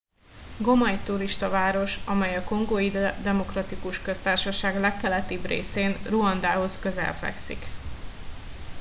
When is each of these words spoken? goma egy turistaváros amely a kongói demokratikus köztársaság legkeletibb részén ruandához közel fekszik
goma 0.57 0.89
egy 0.89 0.99
turistaváros 0.99 1.99
amely 2.05 2.35
a 2.35 2.43
kongói 2.43 2.91
demokratikus 3.23 4.01
köztársaság 4.01 4.79
legkeletibb 4.79 5.45
részén 5.45 5.97
ruandához 6.09 6.79
közel 6.79 7.13
fekszik 7.15 7.65